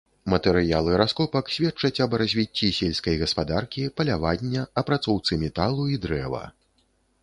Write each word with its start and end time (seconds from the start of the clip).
Матэрыялы 0.33 0.95
раскопак 1.01 1.51
сведчаць 1.57 2.01
аб 2.07 2.11
развіцці 2.23 2.71
сельскай 2.79 3.21
гаспадаркі, 3.23 3.87
палявання, 4.01 4.61
апрацоўцы 4.85 5.43
металу 5.47 5.83
і 5.97 6.05
дрэва. 6.07 6.43